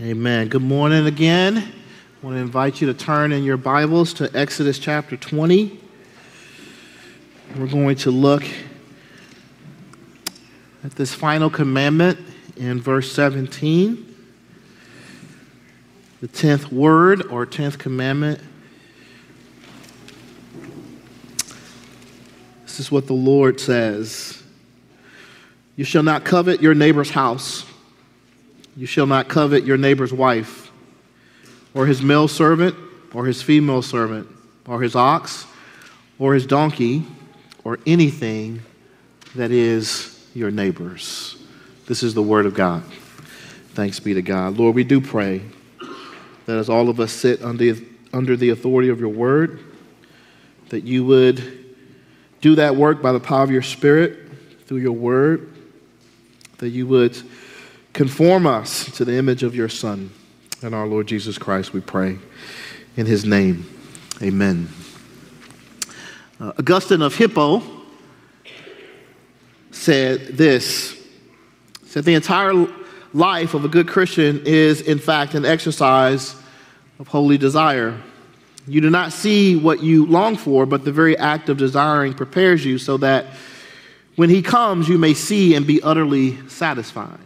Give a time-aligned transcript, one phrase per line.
[0.00, 0.46] Amen.
[0.46, 1.58] Good morning again.
[1.58, 5.80] I want to invite you to turn in your Bibles to Exodus chapter 20.
[7.56, 8.44] We're going to look
[10.84, 12.16] at this final commandment
[12.56, 14.14] in verse 17.
[16.20, 18.40] The 10th word or 10th commandment.
[22.62, 24.44] This is what the Lord says
[25.74, 27.64] You shall not covet your neighbor's house.
[28.78, 30.70] You shall not covet your neighbor's wife,
[31.74, 32.76] or his male servant,
[33.12, 34.28] or his female servant,
[34.68, 35.48] or his ox,
[36.16, 37.04] or his donkey,
[37.64, 38.62] or anything
[39.34, 41.42] that is your neighbor's.
[41.88, 42.84] This is the word of God.
[43.70, 44.56] Thanks be to God.
[44.58, 45.42] Lord, we do pray
[46.46, 47.74] that as all of us sit under,
[48.12, 49.58] under the authority of your word,
[50.68, 51.74] that you would
[52.40, 54.20] do that work by the power of your spirit
[54.66, 55.52] through your word,
[56.58, 57.20] that you would
[57.98, 60.10] Conform us to the image of your Son
[60.62, 62.16] and our Lord Jesus Christ, we pray.
[62.96, 63.66] In his name,
[64.22, 64.68] amen.
[66.38, 67.60] Uh, Augustine of Hippo
[69.72, 70.96] said this
[71.86, 72.68] said the entire
[73.14, 76.36] life of a good Christian is in fact an exercise
[77.00, 78.00] of holy desire.
[78.68, 82.64] You do not see what you long for, but the very act of desiring prepares
[82.64, 83.26] you so that
[84.14, 87.18] when he comes, you may see and be utterly satisfied.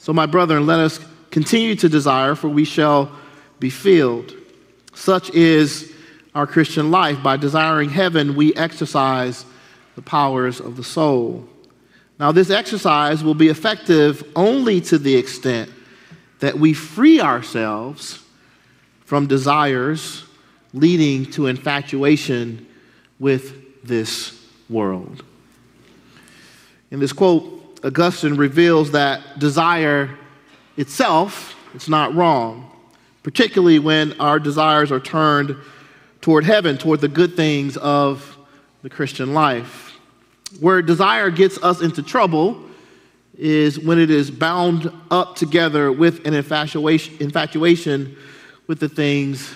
[0.00, 0.98] So, my brethren, let us
[1.30, 3.12] continue to desire, for we shall
[3.58, 4.32] be filled.
[4.94, 5.92] Such is
[6.34, 7.22] our Christian life.
[7.22, 9.44] By desiring heaven, we exercise
[9.96, 11.46] the powers of the soul.
[12.18, 15.70] Now, this exercise will be effective only to the extent
[16.38, 18.24] that we free ourselves
[19.04, 20.24] from desires
[20.72, 22.66] leading to infatuation
[23.18, 25.22] with this world.
[26.90, 30.10] In this quote, Augustine reveals that desire
[30.76, 32.70] itself is not wrong,
[33.22, 35.56] particularly when our desires are turned
[36.20, 38.36] toward heaven, toward the good things of
[38.82, 39.98] the Christian life.
[40.58, 42.60] Where desire gets us into trouble
[43.38, 48.16] is when it is bound up together with an infatuation, infatuation
[48.66, 49.54] with the things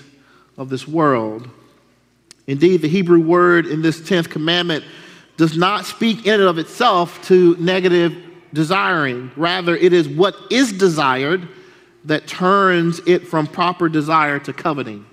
[0.56, 1.48] of this world.
[2.46, 4.84] Indeed, the Hebrew word in this 10th commandment
[5.36, 8.16] does not speak in and of itself to negative
[8.52, 9.30] desiring.
[9.36, 11.48] Rather, it is what is desired
[12.04, 15.04] that turns it from proper desire to coveting.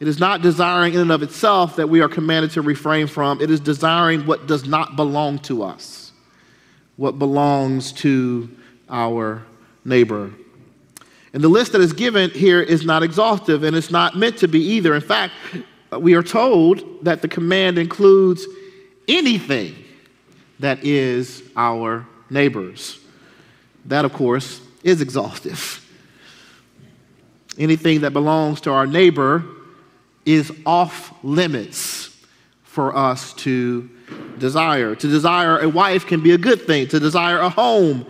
[0.00, 3.40] It is not desiring in and of itself that we are commanded to refrain from.
[3.40, 6.12] It is desiring what does not belong to us,
[6.96, 8.48] what belongs to
[8.88, 9.42] our
[9.84, 10.32] neighbor.
[11.32, 14.48] And the list that is given here is not exhaustive and it's not meant to
[14.48, 14.94] be either.
[14.94, 15.34] In fact,
[15.96, 18.46] we are told that the command includes
[19.10, 19.74] anything
[20.60, 22.98] that is our neighbors.
[23.86, 25.86] That, of course, is exhaustive.
[27.58, 29.44] Anything that belongs to our neighbor
[30.24, 32.16] is off limits
[32.62, 33.90] for us to
[34.38, 34.94] desire.
[34.94, 38.06] To desire a wife can be a good thing, to desire a home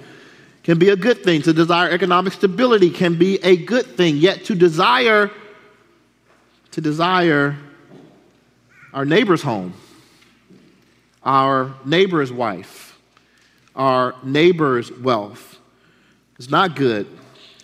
[0.62, 4.44] can be a good thing, to desire economic stability can be a good thing, yet
[4.44, 5.30] to desire
[6.72, 7.56] to desire
[8.92, 9.72] our neighbor's home
[11.22, 12.98] our neighbor's wife,
[13.74, 15.58] our neighbor's wealth
[16.38, 17.06] is not good,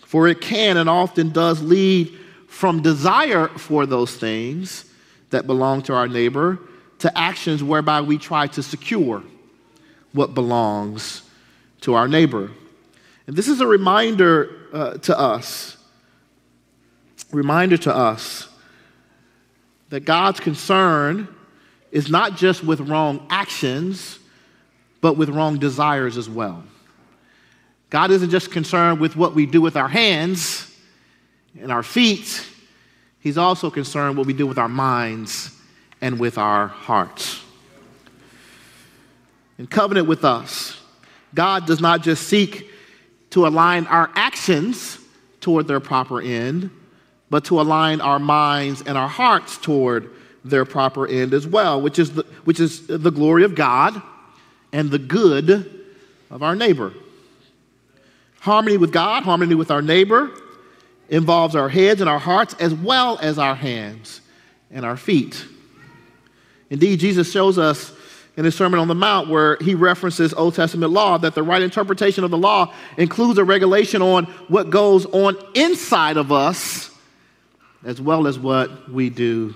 [0.05, 2.17] for it can and often does lead
[2.47, 4.85] from desire for those things
[5.29, 6.59] that belong to our neighbor
[6.99, 9.23] to actions whereby we try to secure
[10.13, 11.23] what belongs
[11.81, 12.51] to our neighbor.
[13.27, 15.77] And this is a reminder uh, to us,
[17.31, 18.47] reminder to us
[19.89, 21.27] that God's concern
[21.91, 24.19] is not just with wrong actions,
[25.01, 26.63] but with wrong desires as well.
[27.89, 30.69] God isn't just concerned with what we do with our hands
[31.59, 32.45] and our feet,
[33.19, 35.51] He's also concerned what we do with our minds
[35.99, 37.43] and with our hearts.
[39.57, 40.79] In covenant with us,
[41.33, 42.71] God does not just seek
[43.31, 44.99] to align our actions
[45.41, 46.69] toward their proper end,
[47.29, 50.09] but to align our minds and our hearts toward
[50.49, 54.01] their proper end as well, which is the, which is the glory of God
[54.71, 55.85] and the good
[56.29, 56.93] of our neighbor.
[58.39, 60.31] Harmony with God, harmony with our neighbor
[61.09, 64.21] involves our heads and our hearts as well as our hands
[64.71, 65.45] and our feet.
[66.69, 67.93] Indeed, Jesus shows us
[68.35, 71.61] in his Sermon on the Mount where he references Old Testament law that the right
[71.61, 76.91] interpretation of the law includes a regulation on what goes on inside of us
[77.83, 79.55] as well as what we do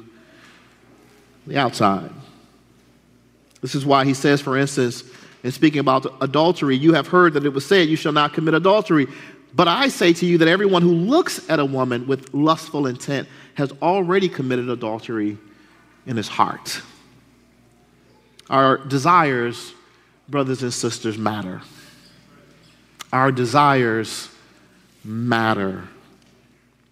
[1.52, 2.10] the outside.
[3.62, 5.04] This is why he says, for instance,
[5.44, 8.54] in speaking about adultery, you have heard that it was said, You shall not commit
[8.54, 9.08] adultery.
[9.54, 13.28] But I say to you that everyone who looks at a woman with lustful intent
[13.56, 15.38] has already committed adultery
[16.06, 16.82] in his heart.
[18.50, 19.74] Our desires,
[20.30, 21.62] brothers and sisters, matter.
[23.12, 24.30] Our desires
[25.04, 25.84] matter.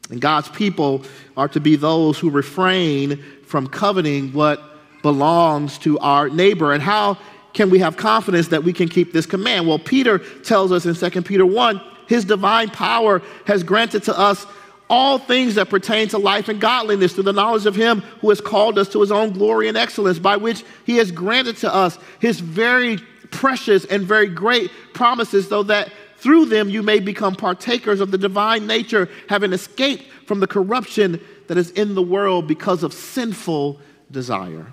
[0.10, 1.04] And God's people
[1.40, 4.62] are to be those who refrain from coveting what
[5.02, 6.74] belongs to our neighbor.
[6.74, 7.18] And how
[7.54, 9.66] can we have confidence that we can keep this command?
[9.66, 14.46] Well, Peter tells us in 2 Peter 1 his divine power has granted to us
[14.90, 18.42] all things that pertain to life and godliness through the knowledge of him who has
[18.42, 21.98] called us to his own glory and excellence, by which he has granted to us
[22.20, 22.98] his very
[23.30, 28.18] precious and very great promises, so that through them you may become partakers of the
[28.18, 33.80] divine nature, having escaped from the corruption that is in the world because of sinful
[34.12, 34.68] desire.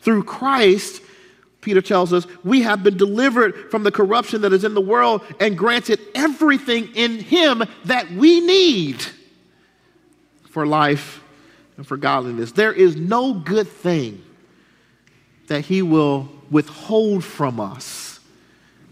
[0.00, 1.02] Through Christ,
[1.60, 5.22] Peter tells us, we have been delivered from the corruption that is in the world
[5.40, 9.02] and granted everything in Him that we need
[10.50, 11.22] for life
[11.76, 12.52] and for godliness.
[12.52, 14.22] There is no good thing
[15.46, 18.20] that He will withhold from us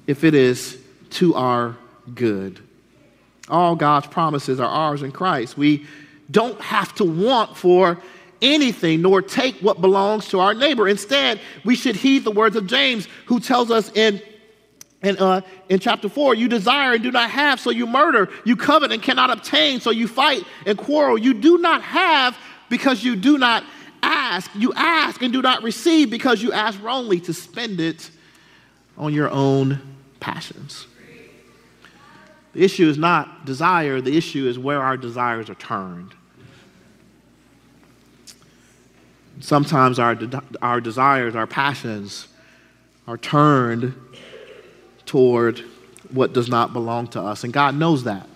[0.06, 0.79] if it is
[1.12, 1.76] to our
[2.14, 2.60] good.
[3.48, 5.56] All God's promises are ours in Christ.
[5.56, 5.86] We
[6.30, 8.00] don't have to want for
[8.40, 10.88] anything nor take what belongs to our neighbor.
[10.88, 14.22] Instead, we should heed the words of James, who tells us in
[15.02, 15.40] in, uh,
[15.70, 18.28] in chapter 4, you desire and do not have, so you murder.
[18.44, 21.16] You covet and cannot obtain, so you fight and quarrel.
[21.16, 22.36] You do not have
[22.68, 23.64] because you do not
[24.02, 24.50] ask.
[24.54, 28.10] You ask and do not receive because you ask wrongly to spend it
[28.98, 29.80] on your own
[30.20, 30.86] passions.
[32.52, 36.14] The issue is not desire, the issue is where our desires are turned.
[39.40, 42.28] Sometimes our, de- our desires, our passions
[43.06, 43.94] are turned
[45.06, 45.60] toward
[46.10, 47.44] what does not belong to us.
[47.44, 48.28] And God knows that.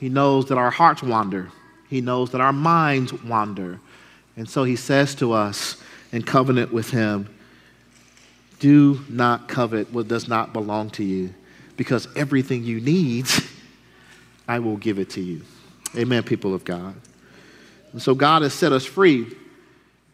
[0.00, 1.50] He knows that our hearts wander,
[1.88, 3.80] He knows that our minds wander.
[4.36, 5.76] And so He says to us
[6.12, 7.28] in covenant with Him,
[8.58, 11.34] do not covet what does not belong to you,
[11.76, 13.26] because everything you need,
[14.48, 15.42] I will give it to you.
[15.96, 16.94] Amen, people of God.
[17.92, 19.26] And so God has set us free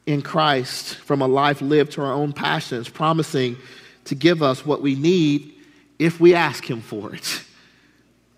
[0.07, 3.57] in Christ from a life lived to our own passions, promising
[4.05, 5.55] to give us what we need
[5.99, 7.45] if we ask Him for it.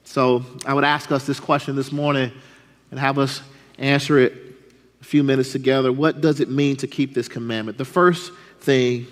[0.05, 2.33] So I would ask us this question this morning
[2.91, 3.41] and have us
[3.79, 4.35] answer it
[5.01, 5.91] a few minutes together.
[5.91, 7.79] What does it mean to keep this commandment?
[7.79, 8.31] The first
[8.61, 9.07] thing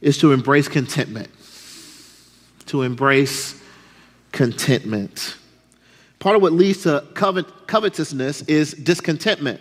[0.00, 1.28] is to embrace contentment.
[2.70, 3.60] To embrace
[4.30, 5.34] contentment.
[6.20, 9.60] Part of what leads to covet- covetousness is discontentment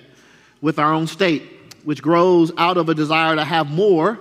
[0.62, 1.42] with our own state,
[1.84, 4.20] which grows out of a desire to have more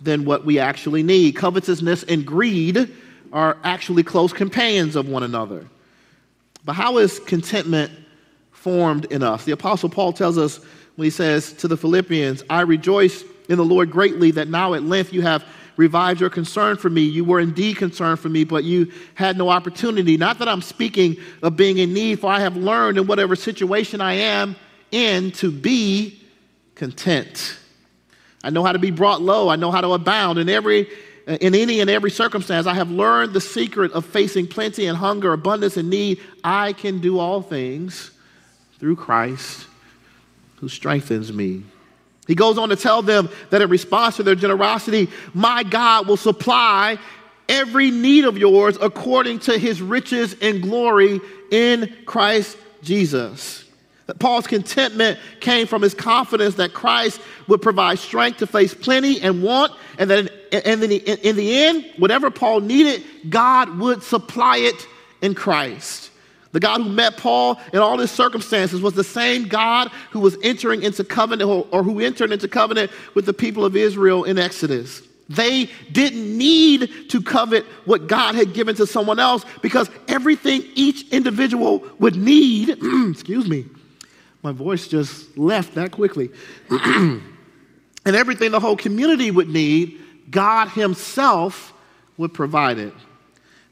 [0.00, 1.36] than what we actually need.
[1.36, 2.92] Covetousness and greed
[3.32, 5.64] are actually close companions of one another.
[6.64, 7.92] But how is contentment
[8.50, 9.44] formed in us?
[9.44, 10.58] The Apostle Paul tells us
[10.96, 14.82] when he says to the Philippians, I rejoice in the Lord greatly that now at
[14.82, 15.44] length you have
[15.76, 17.02] revived your concern for me.
[17.02, 20.16] You were indeed concerned for me, but you had no opportunity.
[20.16, 24.00] Not that I'm speaking of being in need, for I have learned in whatever situation
[24.00, 24.56] I am
[24.90, 26.20] in to be
[26.74, 27.58] content.
[28.42, 29.48] I know how to be brought low.
[29.48, 30.88] I know how to abound in every
[31.26, 32.66] in any and every circumstance.
[32.66, 36.20] I have learned the secret of facing plenty and hunger, abundance and need.
[36.42, 38.10] I can do all things
[38.78, 39.66] through Christ
[40.56, 41.64] who strengthens me.
[42.26, 46.16] He goes on to tell them that in response to their generosity, my God will
[46.16, 46.98] supply
[47.48, 53.64] every need of yours according to his riches and glory in Christ Jesus.
[54.06, 59.20] That Paul's contentment came from his confidence that Christ would provide strength to face plenty
[59.20, 64.02] and want, and that in, in, the, in the end, whatever Paul needed, God would
[64.02, 64.86] supply it
[65.22, 66.10] in Christ.
[66.54, 70.38] The God who met Paul in all his circumstances was the same God who was
[70.40, 75.02] entering into covenant or, who entered into covenant with the people of Israel in Exodus.
[75.28, 81.10] They didn't need to covet what God had given to someone else because everything each
[81.10, 82.68] individual would need,
[83.10, 83.64] excuse me,
[84.44, 86.30] my voice just left that quickly.
[86.70, 87.20] and
[88.04, 91.72] everything the whole community would need, God Himself
[92.16, 92.94] would provide it.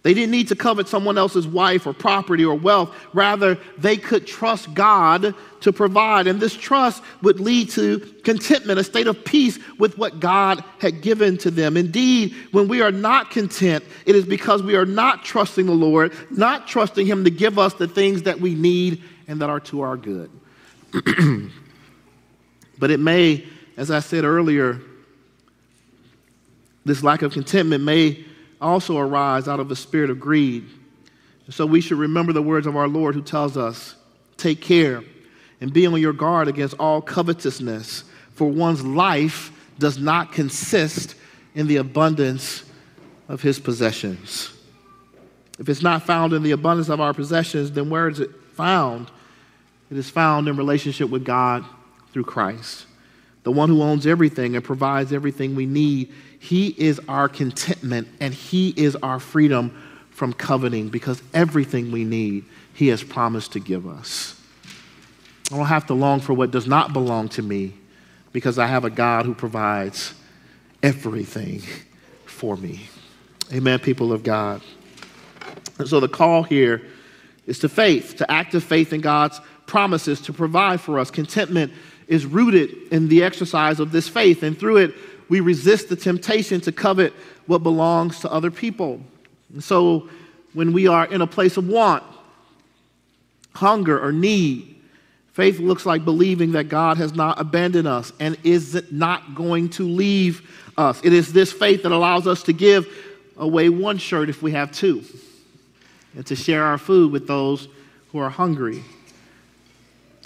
[0.03, 2.93] They didn't need to covet someone else's wife or property or wealth.
[3.13, 6.27] Rather, they could trust God to provide.
[6.27, 11.03] And this trust would lead to contentment, a state of peace with what God had
[11.03, 11.77] given to them.
[11.77, 16.13] Indeed, when we are not content, it is because we are not trusting the Lord,
[16.31, 19.83] not trusting Him to give us the things that we need and that are to
[19.83, 20.31] our good.
[22.79, 24.81] but it may, as I said earlier,
[26.85, 28.25] this lack of contentment may
[28.63, 30.65] also arise out of a spirit of greed.
[31.51, 33.95] So we should remember the words of our Lord who tells us,
[34.37, 35.05] Take care
[35.61, 41.15] and be on your guard against all covetousness, for one's life does not consist
[41.55, 42.65] in the abundance
[43.29, 44.53] of his possessions.
[45.59, 49.11] If it's not found in the abundance of our possessions, then where is it found?
[49.91, 51.65] It is found in relationship with God
[52.13, 52.87] through Christ,
[53.43, 56.13] the one who owns everything and provides everything we need.
[56.39, 59.81] He is our contentment and He is our freedom
[60.11, 62.45] from coveting because everything we need,
[62.75, 64.39] He has promised to give us.
[65.51, 67.75] I don't have to long for what does not belong to me
[68.33, 70.15] because I have a God who provides
[70.83, 71.63] everything
[72.25, 72.89] for me.
[73.53, 74.63] Amen, people of God.
[75.79, 76.83] And so the call here
[77.47, 81.11] is to faith, to active faith in God's promises to provide for us.
[81.11, 81.73] Contentment
[82.09, 84.95] is rooted in the exercise of this faith, and through it,
[85.29, 87.13] we resist the temptation to covet
[87.47, 89.01] what belongs to other people.
[89.53, 90.09] And so
[90.53, 92.03] when we are in a place of want,
[93.55, 94.73] hunger, or need,
[95.33, 99.89] Faith looks like believing that God has not abandoned us and is not going to
[99.89, 101.01] leave us.
[101.03, 102.87] It is this faith that allows us to give
[103.39, 105.03] away one shirt if we have two,
[106.15, 107.69] and to share our food with those
[108.11, 108.85] who are hungry.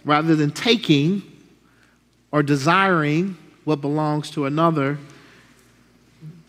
[0.04, 1.23] Rather than taking
[2.33, 4.99] or desiring what belongs to another,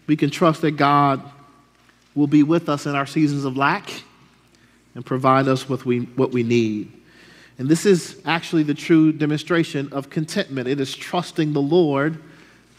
[0.07, 1.21] we can trust that God
[2.15, 4.03] will be with us in our seasons of lack
[4.95, 6.91] and provide us with we, what we need.
[7.59, 10.67] And this is actually the true demonstration of contentment.
[10.67, 12.21] It is trusting the Lord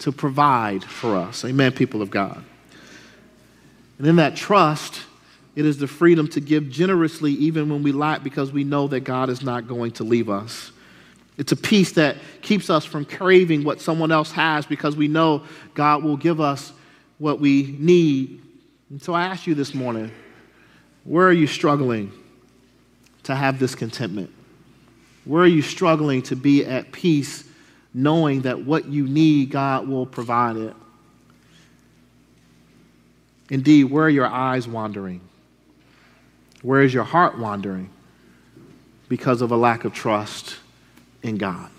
[0.00, 1.44] to provide for us.
[1.44, 2.44] Amen, people of God.
[3.98, 5.02] And in that trust,
[5.56, 9.00] it is the freedom to give generously even when we lack because we know that
[9.00, 10.70] God is not going to leave us.
[11.38, 15.44] It's a peace that keeps us from craving what someone else has because we know
[15.74, 16.72] God will give us
[17.18, 18.42] what we need.
[18.90, 20.10] And so I ask you this morning
[21.04, 22.12] where are you struggling
[23.22, 24.30] to have this contentment?
[25.24, 27.44] Where are you struggling to be at peace
[27.94, 30.74] knowing that what you need, God will provide it?
[33.48, 35.20] Indeed, where are your eyes wandering?
[36.62, 37.90] Where is your heart wandering
[39.08, 40.56] because of a lack of trust
[41.22, 41.70] in God?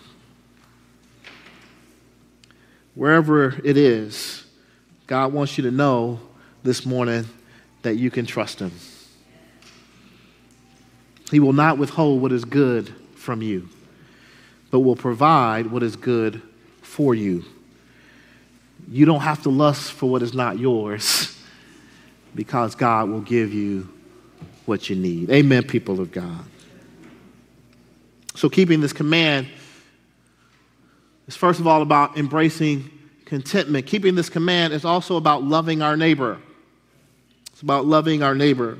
[2.95, 4.45] Wherever it is,
[5.07, 6.19] God wants you to know
[6.63, 7.25] this morning
[7.81, 8.71] that you can trust Him.
[11.31, 13.69] He will not withhold what is good from you,
[14.71, 16.41] but will provide what is good
[16.81, 17.45] for you.
[18.89, 21.37] You don't have to lust for what is not yours
[22.35, 23.87] because God will give you
[24.65, 25.29] what you need.
[25.29, 26.43] Amen, people of God.
[28.35, 29.47] So, keeping this command
[31.27, 32.89] is first of all about embracing
[33.25, 33.85] contentment.
[33.85, 36.39] Keeping this command is also about loving our neighbor.
[37.51, 38.77] It's about loving our neighbor.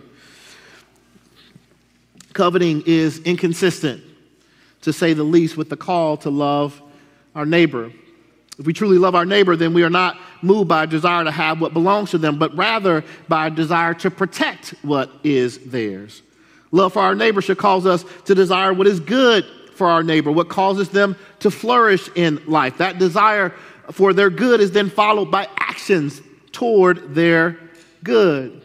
[2.34, 4.04] Coveting is inconsistent
[4.82, 6.82] to say the least, with the call to love
[7.36, 7.92] our neighbor.
[8.58, 11.32] If we truly love our neighbor, then we are not moved by a desire to
[11.32, 16.22] have what belongs to them, but rather by a desire to protect what is theirs.
[16.72, 20.32] Love for our neighbor should cause us to desire what is good for our neighbor,
[20.32, 22.78] what causes them to flourish in life.
[22.78, 23.54] That desire
[23.92, 26.22] for their good is then followed by actions
[26.52, 27.58] toward their
[28.04, 28.62] good.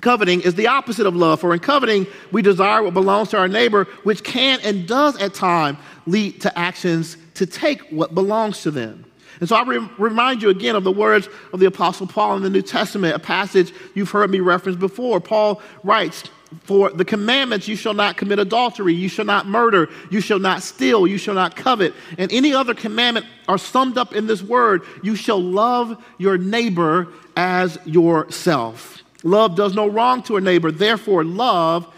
[0.00, 3.46] Coveting is the opposite of love, for in coveting, we desire what belongs to our
[3.46, 8.72] neighbor, which can and does at times lead to actions to take what belongs to
[8.72, 9.04] them.
[9.38, 12.42] And so I re- remind you again of the words of the Apostle Paul in
[12.42, 15.20] the New Testament, a passage you've heard me reference before.
[15.20, 16.24] Paul writes,
[16.64, 20.62] For the commandments, you shall not commit adultery, you shall not murder, you shall not
[20.62, 21.94] steal, you shall not covet.
[22.18, 27.08] And any other commandment are summed up in this word you shall love your neighbor
[27.36, 29.02] as yourself.
[29.24, 30.70] Love does no wrong to a neighbor.
[30.70, 31.92] Therefore, love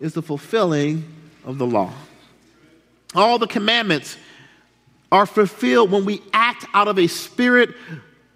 [0.00, 1.04] is the fulfilling
[1.44, 1.92] of the law.
[3.14, 4.16] All the commandments
[5.12, 7.70] are fulfilled when we act out of a spirit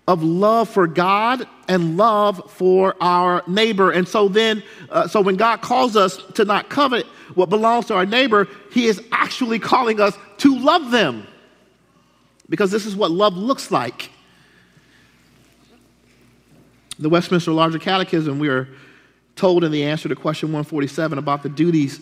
[0.07, 3.91] of love for God and love for our neighbor.
[3.91, 7.95] And so then, uh, so when God calls us to not covet what belongs to
[7.95, 11.27] our neighbor, He is actually calling us to love them.
[12.49, 14.11] Because this is what love looks like
[16.99, 18.69] the Westminster Larger Catechism, we are
[19.37, 22.01] told in the answer to question 147 about the duties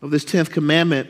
[0.00, 1.08] of this 10th commandment.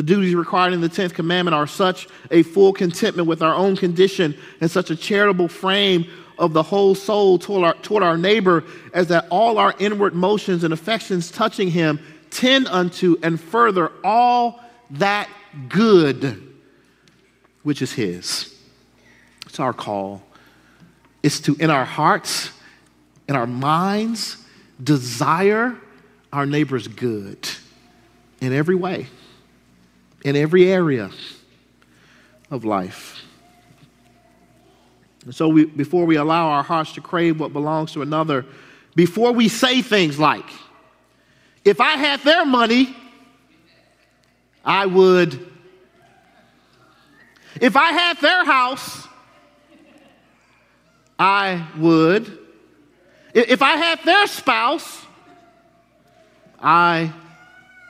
[0.00, 3.76] The duties required in the 10th commandment are such a full contentment with our own
[3.76, 6.06] condition and such a charitable frame
[6.38, 8.64] of the whole soul toward our, toward our neighbor
[8.94, 14.64] as that all our inward motions and affections touching him tend unto and further all
[14.92, 15.28] that
[15.68, 16.50] good
[17.62, 18.56] which is his.
[19.44, 20.22] It's our call
[21.22, 22.52] is to, in our hearts
[23.28, 24.38] in our minds
[24.82, 25.76] desire
[26.32, 27.50] our neighbor's good
[28.40, 29.06] in every way,
[30.24, 31.10] in every area
[32.50, 33.24] of life.
[35.24, 38.46] And so, we, before we allow our hearts to crave what belongs to another,
[38.94, 40.46] before we say things like,
[41.64, 42.96] if I had their money,
[44.64, 45.46] I would.
[47.60, 49.08] If I had their house,
[51.18, 52.38] I would.
[53.34, 55.04] If I had their spouse,
[56.60, 57.12] I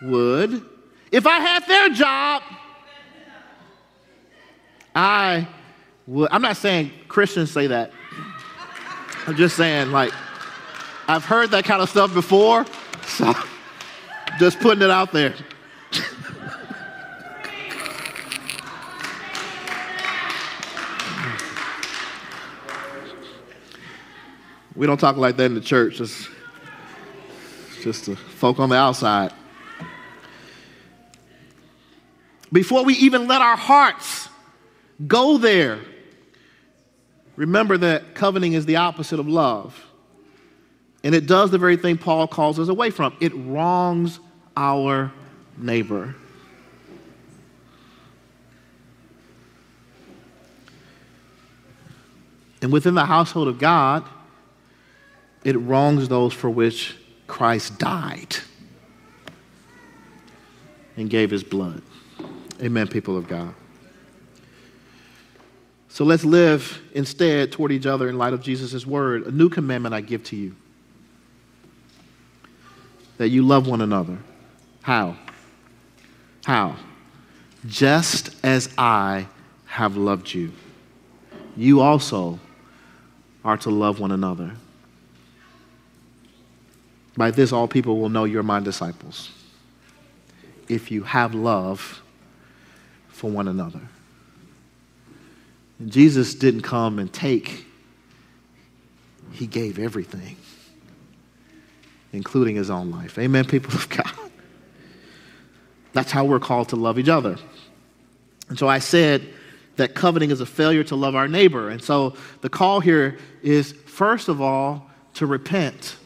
[0.03, 0.65] would.
[1.12, 2.43] If I had their job,
[4.95, 5.49] I
[6.07, 6.29] would.
[6.31, 7.90] I'm not saying Christians say that.
[9.26, 10.12] I'm just saying, like,
[11.09, 12.64] I've heard that kind of stuff before,
[13.07, 13.35] so
[14.38, 15.35] just putting it out there.
[24.76, 26.00] we don't talk like that in the church.
[26.00, 26.29] It's
[27.83, 29.33] just the folk on the outside.
[32.52, 34.28] Before we even let our hearts
[35.07, 35.80] go there,
[37.37, 39.87] remember that coveting is the opposite of love.
[41.02, 44.21] And it does the very thing Paul calls us away from it wrongs
[44.57, 45.12] our
[45.57, 46.14] neighbor.
[52.62, 54.04] And within the household of God,
[55.45, 56.95] it wrongs those for which
[57.26, 58.37] Christ died
[60.97, 61.80] and gave his blood.
[62.62, 63.55] Amen, people of God.
[65.88, 69.26] So let's live instead toward each other in light of Jesus' word.
[69.26, 70.55] A new commandment I give to you
[73.19, 74.19] that you love one another.
[74.83, 75.17] How?
[76.45, 76.76] How?
[77.67, 79.26] Just as I
[79.67, 80.52] have loved you,
[81.57, 82.38] you also
[83.45, 84.52] are to love one another.
[87.17, 89.31] By this, all people will know you're my disciples.
[90.69, 92.00] If you have love
[93.20, 93.83] for one another.
[95.78, 97.66] And Jesus didn't come and take,
[99.33, 100.37] He gave everything,
[102.14, 103.18] including His own life.
[103.18, 104.11] Amen, people of God.
[105.92, 107.37] That's how we're called to love each other.
[108.48, 109.28] And so I said
[109.76, 111.68] that coveting is a failure to love our neighbor.
[111.68, 115.96] And so the call here is, first of all, to repent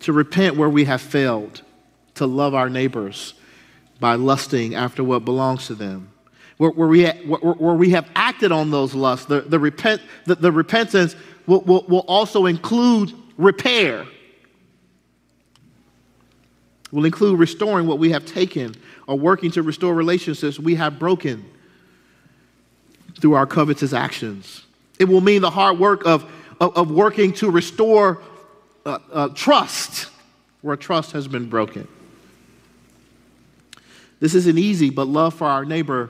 [0.00, 1.62] to repent where we have failed,
[2.14, 3.34] to love our neighbors
[4.02, 6.10] by lusting after what belongs to them.
[6.56, 10.34] Where, where we, where, where, we have acted on those lusts, the, the, repent, the,
[10.34, 11.14] the repentance
[11.46, 14.04] will, will, will also include repair,
[16.90, 18.74] will include restoring what we have taken
[19.06, 21.44] or working to restore relationships we have broken
[23.20, 24.66] through our covetous actions.
[24.98, 26.28] It will mean the hard work of,
[26.60, 28.20] of, of working to restore
[28.84, 30.08] uh, uh, trust
[30.60, 31.86] where trust has been broken.
[34.22, 36.08] This isn't easy, but love for our neighbor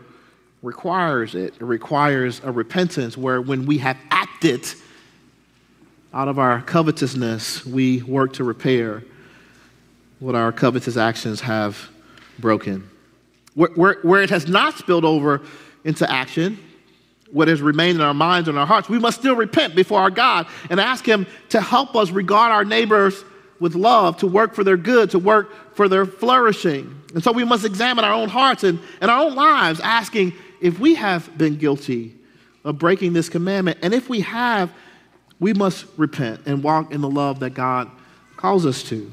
[0.62, 1.54] requires it.
[1.54, 4.66] It requires a repentance where when we have acted
[6.12, 9.02] out of our covetousness, we work to repair
[10.20, 11.88] what our covetous actions have
[12.38, 12.86] broken.
[13.54, 15.40] Where, where, where, it has not spilled over
[15.84, 16.58] into action,
[17.30, 20.10] what has remained in our minds and our hearts, we must still repent before our
[20.10, 23.24] God and ask Him to help us regard our neighbors
[23.60, 27.02] with love, to work for their good, to work for their flourishing.
[27.14, 30.78] And so we must examine our own hearts and, and our own lives, asking if
[30.78, 32.14] we have been guilty
[32.64, 33.78] of breaking this commandment.
[33.82, 34.72] And if we have,
[35.38, 37.90] we must repent and walk in the love that God
[38.36, 39.10] calls us to.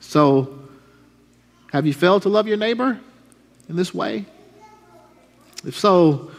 [0.00, 0.58] So,
[1.72, 2.98] have you failed to love your neighbor
[3.68, 4.26] in this way?
[5.64, 6.30] If so,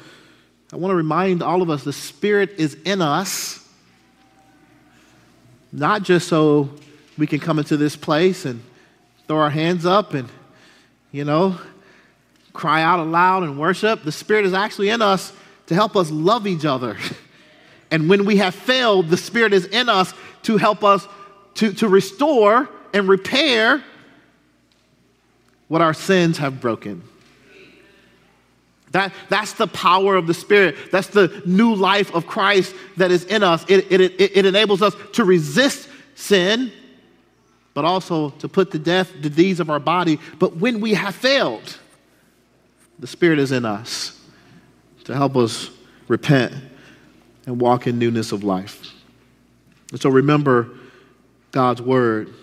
[0.74, 3.61] I want to remind all of us the Spirit is in us,
[5.72, 6.70] not just so
[7.18, 8.62] we can come into this place and
[9.28, 10.28] throw our hands up and,
[11.12, 11.58] you know,
[12.54, 14.04] cry out aloud and worship.
[14.04, 15.34] The Spirit is actually in us
[15.68, 16.98] to help us love each other.
[17.92, 21.08] and when we have failed, the Spirit is in us to help us
[21.56, 23.84] to, to restore and repair
[25.68, 27.02] what our sins have broken.
[28.92, 30.76] That, that's the power of the Spirit.
[30.92, 33.64] That's the new life of Christ that is in us.
[33.70, 36.72] It, it, it, it, enables us to resist sin,
[37.74, 40.20] but also to put to death the deeds of our body.
[40.40, 41.78] But when we have failed,
[43.00, 44.20] the Spirit is in us
[45.06, 45.70] to help us
[46.08, 46.54] repent
[47.46, 48.94] and walk in newness of life.
[49.92, 50.70] And so remember
[51.52, 52.34] God's word.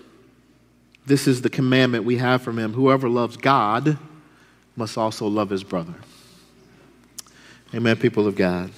[1.06, 2.72] This is the commandment we have from Him.
[2.72, 3.98] Whoever loves God
[4.78, 5.94] must also love his brother.
[7.74, 8.70] Amen, people of God.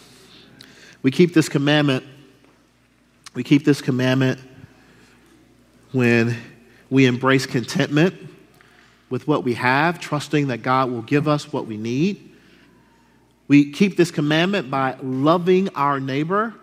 [1.02, 2.04] We keep this commandment
[3.34, 4.40] We keep this commandment
[5.92, 6.36] when
[6.88, 8.14] we embrace contentment
[9.08, 12.32] with what we have, trusting that God will give us what we need.
[13.46, 16.54] We keep this commandment by loving our neighbor,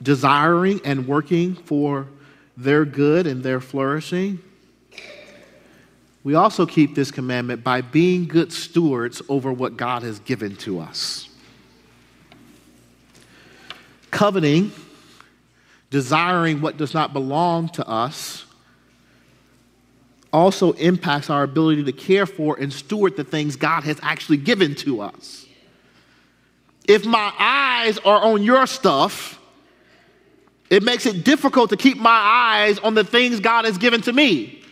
[0.00, 2.06] desiring and working for
[2.56, 4.38] their good and their flourishing.
[6.26, 10.80] We also keep this commandment by being good stewards over what God has given to
[10.80, 11.28] us.
[14.10, 14.72] Coveting,
[15.88, 18.44] desiring what does not belong to us,
[20.32, 24.74] also impacts our ability to care for and steward the things God has actually given
[24.74, 25.46] to us.
[26.88, 29.40] If my eyes are on your stuff,
[30.70, 34.12] it makes it difficult to keep my eyes on the things God has given to
[34.12, 34.64] me.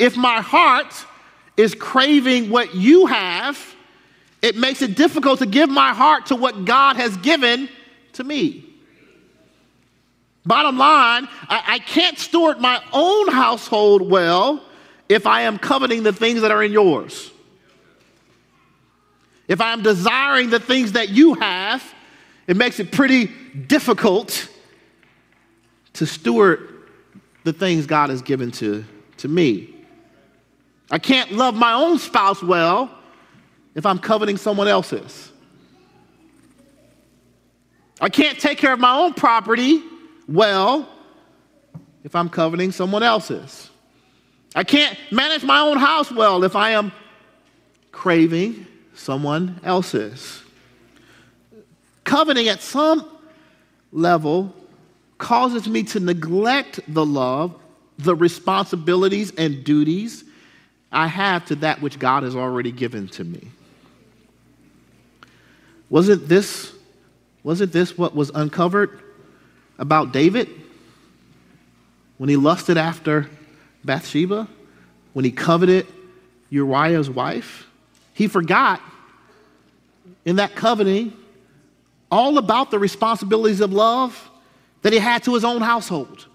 [0.00, 1.04] If my heart
[1.58, 3.62] is craving what you have,
[4.40, 7.68] it makes it difficult to give my heart to what God has given
[8.14, 8.64] to me.
[10.46, 14.64] Bottom line, I, I, can't steward my own household well
[15.06, 17.30] if I am coveting the things that are in yours.
[19.48, 21.84] If I am desiring the things that you have,
[22.46, 23.26] it makes it pretty
[23.66, 24.48] difficult
[25.92, 26.86] to steward
[27.44, 28.86] the things God has given to,
[29.18, 29.74] to me.
[30.90, 32.90] I can't love my own spouse well
[33.74, 35.30] if I'm coveting someone else's.
[38.00, 39.82] I can't take care of my own property
[40.26, 40.88] well
[42.02, 43.70] if I'm coveting someone else's.
[44.54, 46.90] I can't manage my own house well if I am
[47.92, 50.42] craving someone else's.
[52.02, 53.08] Coveting at some
[53.92, 54.52] level
[55.18, 57.54] causes me to neglect the love,
[57.98, 60.24] the responsibilities, and duties
[60.92, 63.48] I have to that which God has already given to me.
[65.88, 66.72] Wasn't this,
[67.42, 69.00] wasn't this what was uncovered
[69.78, 70.48] about David
[72.18, 73.28] when he lusted after
[73.84, 74.48] Bathsheba,
[75.12, 75.86] when he coveted
[76.48, 77.66] Uriah's wife?
[78.14, 78.80] He forgot
[80.24, 81.16] in that coveting
[82.10, 84.30] all about the responsibilities of love
[84.82, 86.26] that he had to his own household,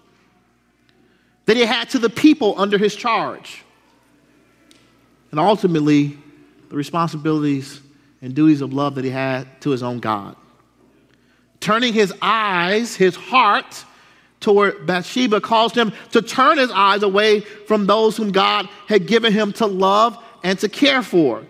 [1.44, 3.62] that he had to the people under his charge
[5.30, 6.16] and ultimately
[6.68, 7.80] the responsibilities
[8.22, 10.36] and duties of love that he had to his own God.
[11.60, 13.84] Turning his eyes, his heart,
[14.40, 19.32] toward Bathsheba caused him to turn his eyes away from those whom God had given
[19.32, 21.44] him to love and to care for.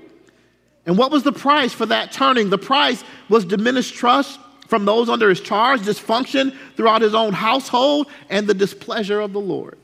[0.87, 2.49] And what was the price for that turning?
[2.49, 8.09] The price was diminished trust from those under his charge, dysfunction throughout his own household,
[8.31, 9.79] and the displeasure of the Lord.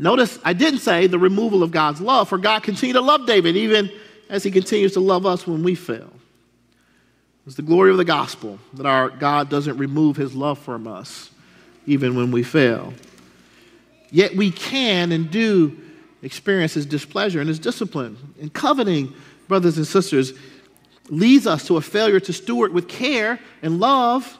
[0.00, 3.54] Notice I didn't say the removal of God's love, for God continued to love David
[3.54, 3.92] even
[4.30, 6.10] as he continues to love us when we fail.
[7.46, 11.30] It's the glory of the gospel that our God doesn't remove his love from us
[11.86, 12.94] even when we fail.
[14.10, 15.78] Yet we can and do
[16.22, 18.16] experience his displeasure and his discipline.
[18.40, 19.12] And coveting,
[19.48, 20.32] brothers and sisters,
[21.10, 24.38] leads us to a failure to steward with care and love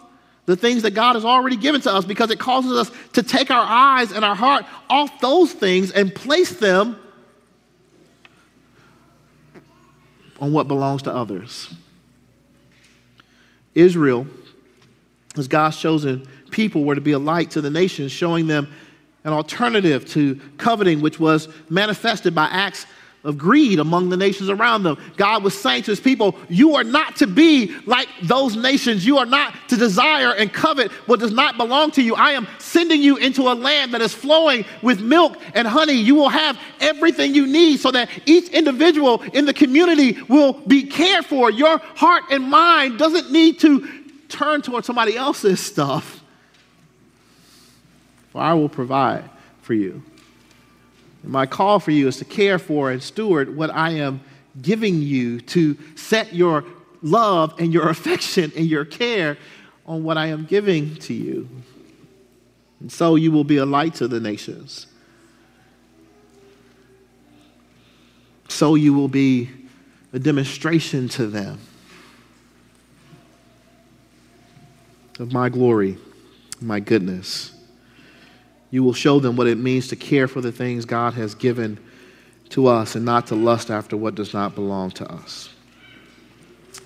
[0.51, 3.53] the things that God has already given to us because it causes us to take
[3.53, 6.99] our eyes and our heart off those things and place them
[10.41, 11.73] on what belongs to others.
[13.77, 14.27] Israel,
[15.37, 18.67] as God's chosen people, were to be a light to the nations, showing them
[19.23, 22.87] an alternative to coveting, which was manifested by acts
[23.23, 24.97] of greed among the nations around them.
[25.17, 29.05] God was saying to his people, You are not to be like those nations.
[29.05, 32.15] You are not to desire and covet what does not belong to you.
[32.15, 35.93] I am sending you into a land that is flowing with milk and honey.
[35.93, 40.85] You will have everything you need so that each individual in the community will be
[40.85, 41.51] cared for.
[41.51, 43.87] Your heart and mind doesn't need to
[44.29, 46.23] turn towards somebody else's stuff,
[48.31, 49.29] for I will provide
[49.61, 50.03] for you.
[51.23, 54.21] My call for you is to care for and steward what I am
[54.61, 56.65] giving you, to set your
[57.03, 59.37] love and your affection and your care
[59.87, 61.49] on what I am giving to you.
[62.81, 64.87] And so you will be a light to the nations.
[68.49, 69.51] So you will be
[70.13, 71.61] a demonstration to them
[75.19, 75.99] of my glory,
[76.61, 77.53] my goodness.
[78.71, 81.79] You will show them what it means to care for the things God has given
[82.51, 85.51] to us and not to lust after what does not belong to us.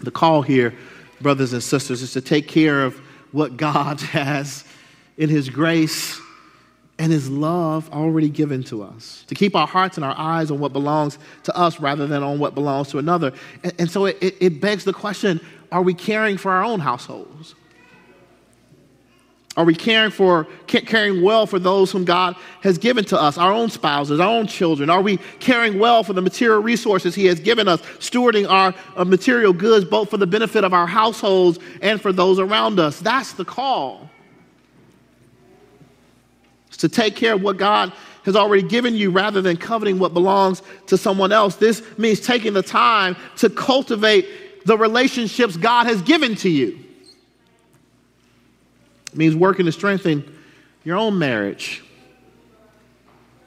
[0.00, 0.74] The call here,
[1.20, 2.96] brothers and sisters, is to take care of
[3.32, 4.64] what God has
[5.16, 6.20] in His grace
[6.98, 10.60] and his love already given to us, to keep our hearts and our eyes on
[10.60, 13.32] what belongs to us rather than on what belongs to another.
[13.62, 15.40] And, and so it, it begs the question
[15.72, 17.56] are we caring for our own households?
[19.56, 23.52] Are we caring for caring well for those whom God has given to us, our
[23.52, 24.90] own spouses, our own children?
[24.90, 29.04] Are we caring well for the material resources He has given us, stewarding our uh,
[29.04, 32.98] material goods both for the benefit of our households and for those around us?
[32.98, 34.10] That's the call.
[36.66, 37.92] It's to take care of what God
[38.24, 41.56] has already given you rather than coveting what belongs to someone else.
[41.56, 46.84] This means taking the time to cultivate the relationships God has given to you.
[49.14, 50.24] It means working to strengthen
[50.82, 51.84] your own marriage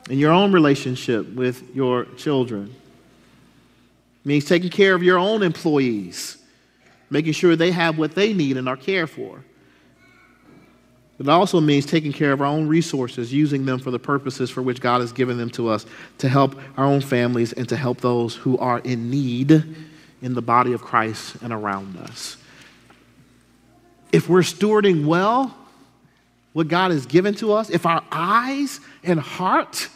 [0.10, 2.74] and your own relationship with your children.
[4.24, 6.38] It means taking care of your own employees,
[7.10, 9.44] making sure they have what they need and are cared for.
[11.20, 14.62] It also means taking care of our own resources, using them for the purposes for
[14.62, 15.86] which God has given them to us
[16.20, 19.52] to help our own families and to help those who are in need
[20.22, 22.38] in the body of Christ and around us
[24.12, 25.56] if we're stewarding well
[26.54, 29.90] what God has given to us, if our eyes and heart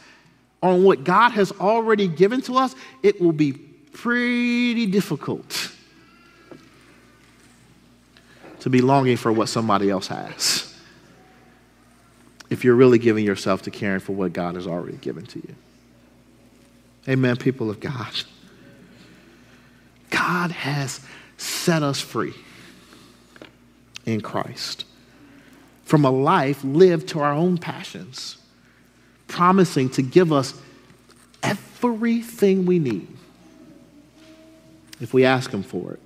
[0.62, 5.72] are on what God has already given to us, it will be pretty difficult
[8.60, 10.68] to be longing for what somebody else has
[12.50, 15.56] if you're really giving yourself to caring for what God has already given to you.
[17.08, 18.12] Amen, people of God.
[20.12, 21.00] God has
[21.38, 22.36] set us free
[24.12, 24.86] in Christ
[25.92, 28.38] from a life lived to our own passions,
[29.28, 30.54] promising to give us
[31.44, 33.10] everything we need
[35.02, 36.00] if we ask Him for it.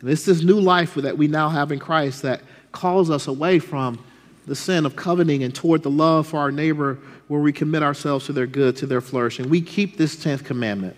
[0.00, 2.40] And it's this new life that we now have in Christ that
[2.72, 4.02] calls us away from
[4.46, 8.24] the sin of coveting and toward the love for our neighbor where we commit ourselves
[8.24, 9.50] to their good, to their flourishing.
[9.50, 10.96] We keep this 10th commandment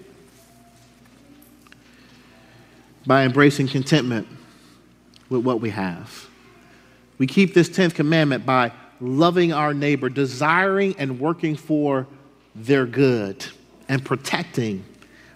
[3.05, 4.29] by embracing contentment
[5.29, 6.29] with what we have.
[7.19, 12.07] We keep this 10th commandment by loving our neighbor, desiring and working for
[12.55, 13.45] their good,
[13.89, 14.85] and protecting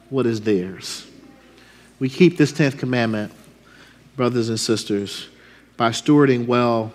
[0.08, 1.06] what is theirs.
[1.98, 3.32] We keep this 10th commandment,
[4.16, 5.28] brothers and sisters,
[5.76, 6.92] by stewarding well,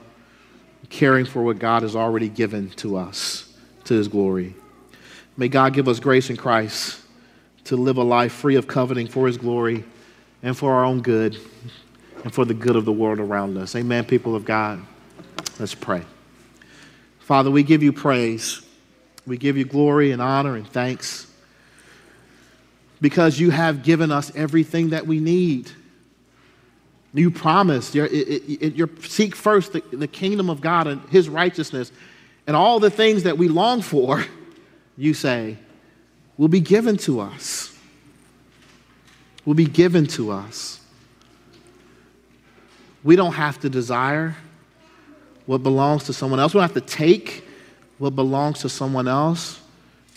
[0.89, 3.53] caring for what God has already given to us
[3.85, 4.55] to his glory.
[5.37, 7.01] May God give us grace in Christ
[7.65, 9.83] to live a life free of coveting for his glory
[10.43, 11.37] and for our own good
[12.25, 13.75] and for the good of the world around us.
[13.75, 14.81] Amen, people of God.
[15.59, 16.01] Let's pray.
[17.19, 18.63] Father, we give you praise.
[19.27, 21.31] We give you glory and honor and thanks
[22.99, 25.69] because you have given us everything that we need.
[27.13, 31.91] You promised, you're, you're, seek first the, the kingdom of God and his righteousness,
[32.47, 34.25] and all the things that we long for,
[34.97, 35.57] you say,
[36.37, 37.77] will be given to us.
[39.45, 40.81] Will be given to us.
[43.05, 44.35] We don't have to desire
[45.45, 46.55] what belongs to someone else.
[46.55, 47.47] We don't have to take
[47.99, 49.61] what belongs to someone else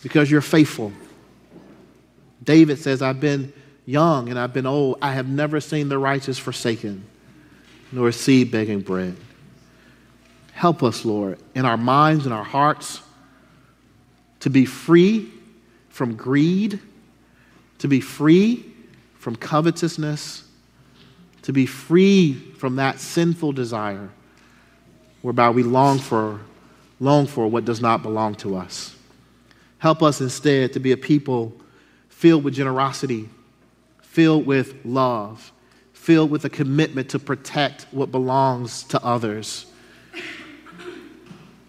[0.02, 0.90] because you're faithful.
[2.42, 3.52] David says, I've been
[3.84, 4.96] young and I've been old.
[5.02, 7.04] I have never seen the righteous forsaken,
[7.92, 9.14] nor seed begging bread.
[10.52, 13.02] Help us, Lord, in our minds and our hearts
[14.40, 15.28] to be free
[15.90, 16.80] from greed,
[17.80, 18.64] to be free
[19.18, 20.47] from covetousness
[21.48, 24.10] to be free from that sinful desire
[25.22, 26.38] whereby we long for,
[27.00, 28.94] long for what does not belong to us.
[29.78, 31.50] Help us instead to be a people
[32.10, 33.30] filled with generosity,
[34.02, 35.50] filled with love,
[35.94, 39.64] filled with a commitment to protect what belongs to others,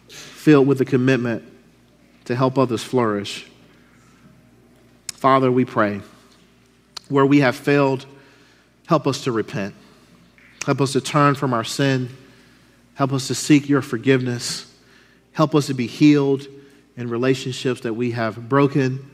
[0.09, 1.41] filled with a commitment
[2.25, 3.49] to help others flourish.
[5.13, 6.01] Father, we pray
[7.07, 8.05] where we have failed
[8.89, 9.75] Help us to repent.
[10.65, 12.09] Help us to turn from our sin.
[12.95, 14.65] Help us to seek your forgiveness.
[15.31, 16.47] Help us to be healed
[16.97, 19.07] in relationships that we have broken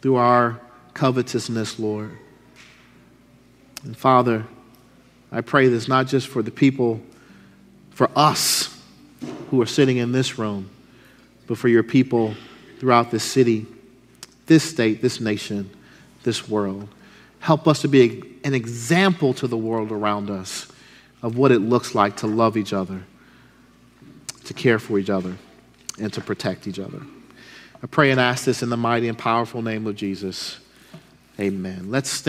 [0.00, 0.58] through our
[0.94, 2.16] covetousness, Lord.
[3.84, 4.46] And Father,
[5.30, 6.98] I pray this not just for the people,
[7.90, 8.80] for us
[9.50, 10.70] who are sitting in this room,
[11.46, 12.32] but for your people
[12.78, 13.66] throughout this city,
[14.46, 15.68] this state, this nation,
[16.22, 16.88] this world.
[17.40, 20.70] Help us to be an example to the world around us
[21.22, 23.02] of what it looks like to love each other,
[24.44, 25.36] to care for each other,
[26.00, 27.00] and to protect each other.
[27.82, 30.58] I pray and ask this in the mighty and powerful name of Jesus.
[31.38, 31.90] Amen.
[31.90, 32.10] Let's